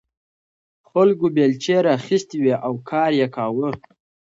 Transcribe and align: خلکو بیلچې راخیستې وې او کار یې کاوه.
خلکو 0.89 1.25
بیلچې 1.35 1.75
راخیستې 1.89 2.35
وې 2.43 2.55
او 2.65 2.73
کار 2.89 3.11
یې 3.19 3.27
کاوه. 3.35 3.69